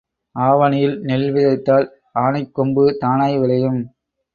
[0.35, 1.87] ஆவணியில் நெல் விதைத்தால்
[2.19, 3.81] ஆனைக் கொம்பு தானாய் விளையும்.